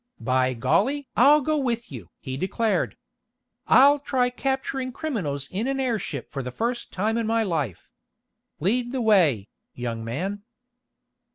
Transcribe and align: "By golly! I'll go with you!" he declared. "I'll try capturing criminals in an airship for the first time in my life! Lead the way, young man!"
"By 0.19 0.55
golly! 0.55 1.07
I'll 1.15 1.41
go 1.41 1.59
with 1.59 1.91
you!" 1.91 2.09
he 2.19 2.35
declared. 2.35 2.97
"I'll 3.67 3.99
try 3.99 4.31
capturing 4.31 4.91
criminals 4.91 5.47
in 5.51 5.67
an 5.67 5.79
airship 5.79 6.31
for 6.31 6.41
the 6.41 6.49
first 6.49 6.91
time 6.91 7.19
in 7.19 7.27
my 7.27 7.43
life! 7.43 7.87
Lead 8.59 8.93
the 8.93 9.01
way, 9.01 9.47
young 9.75 10.03
man!" 10.03 10.41